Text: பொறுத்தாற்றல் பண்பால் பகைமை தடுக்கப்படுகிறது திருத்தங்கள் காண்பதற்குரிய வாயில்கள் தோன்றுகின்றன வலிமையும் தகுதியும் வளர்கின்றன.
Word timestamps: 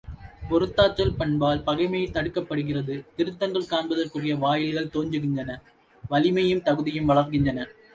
பொறுத்தாற்றல் 0.49 1.13
பண்பால் 1.19 1.61
பகைமை 1.63 2.01
தடுக்கப்படுகிறது 2.07 2.95
திருத்தங்கள் 3.15 3.71
காண்பதற்குரிய 3.71 4.35
வாயில்கள் 4.37 4.93
தோன்றுகின்றன 4.97 5.61
வலிமையும் 6.09 6.67
தகுதியும் 6.69 7.11
வளர்கின்றன. 7.11 7.59